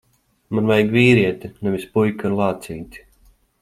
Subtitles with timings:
[0.57, 3.09] Man vajag vīrieti, nevis puiku ar lācīti.